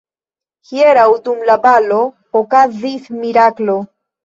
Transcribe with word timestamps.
Hieraŭ 0.69 1.03
dum 1.27 1.43
la 1.51 1.59
balo 1.67 2.01
okazis 2.41 3.09
miraklo. 3.21 3.79